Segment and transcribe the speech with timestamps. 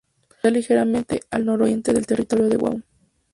[0.31, 2.81] Está ligeramente al nororiente del territorio de Guam.